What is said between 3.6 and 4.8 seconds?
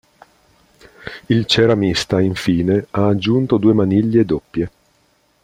maniglie doppie.